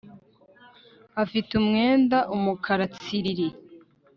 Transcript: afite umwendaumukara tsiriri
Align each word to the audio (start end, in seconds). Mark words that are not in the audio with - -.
afite 1.23 1.49
umwendaumukara 1.61 2.85
tsiriri 2.95 3.47